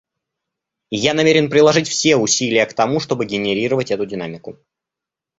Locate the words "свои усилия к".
2.13-2.73